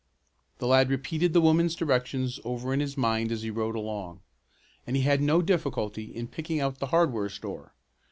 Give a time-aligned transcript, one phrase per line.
[0.57, 4.21] The lad repeated the woman's directions over in his mind as he rode along,
[4.87, 7.75] and he had no difficulty in picking out the hardware store.